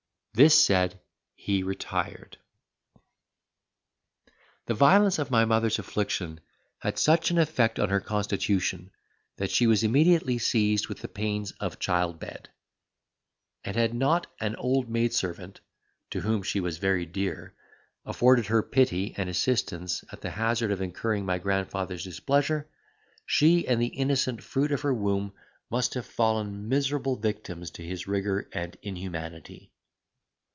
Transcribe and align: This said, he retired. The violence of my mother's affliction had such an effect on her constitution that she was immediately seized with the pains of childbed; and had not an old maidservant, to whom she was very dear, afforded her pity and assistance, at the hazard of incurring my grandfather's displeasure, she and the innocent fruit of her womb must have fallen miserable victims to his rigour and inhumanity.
This 0.33 0.57
said, 0.65 0.97
he 1.35 1.61
retired. 1.61 2.37
The 4.65 4.73
violence 4.73 5.19
of 5.19 5.29
my 5.29 5.43
mother's 5.43 5.77
affliction 5.77 6.39
had 6.79 6.97
such 6.97 7.31
an 7.31 7.37
effect 7.37 7.77
on 7.77 7.89
her 7.89 7.99
constitution 7.99 8.91
that 9.35 9.51
she 9.51 9.67
was 9.67 9.83
immediately 9.83 10.37
seized 10.37 10.87
with 10.87 10.99
the 11.01 11.09
pains 11.09 11.51
of 11.59 11.79
childbed; 11.79 12.47
and 13.65 13.75
had 13.75 13.93
not 13.93 14.25
an 14.39 14.55
old 14.55 14.87
maidservant, 14.89 15.59
to 16.11 16.21
whom 16.21 16.43
she 16.43 16.61
was 16.61 16.77
very 16.77 17.05
dear, 17.05 17.53
afforded 18.05 18.45
her 18.45 18.63
pity 18.63 19.13
and 19.17 19.29
assistance, 19.29 20.01
at 20.13 20.21
the 20.21 20.31
hazard 20.31 20.71
of 20.71 20.81
incurring 20.81 21.25
my 21.25 21.39
grandfather's 21.39 22.05
displeasure, 22.05 22.69
she 23.25 23.67
and 23.67 23.81
the 23.81 23.87
innocent 23.87 24.41
fruit 24.41 24.71
of 24.71 24.81
her 24.83 24.93
womb 24.93 25.33
must 25.69 25.93
have 25.95 26.05
fallen 26.05 26.69
miserable 26.69 27.17
victims 27.17 27.69
to 27.69 27.83
his 27.83 28.07
rigour 28.07 28.47
and 28.53 28.77
inhumanity. 28.81 29.73